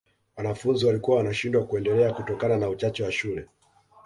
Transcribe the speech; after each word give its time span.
wanafunzi 0.37 0.85
walikuwa 0.85 1.17
wanashindwa 1.17 1.63
kuendelea 1.63 2.13
kutokana 2.13 2.57
na 2.57 2.69
uchache 2.69 3.03
wa 3.03 3.11
shule 3.11 3.47